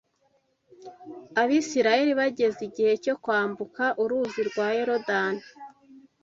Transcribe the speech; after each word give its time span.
Abisirayeli 1.41 2.11
bageze 2.19 2.59
igihe 2.69 2.93
cyo 3.03 3.15
kwambuka 3.23 3.83
Uruzi 4.03 4.41
rwa 4.49 4.67
Yorodani 4.77 5.43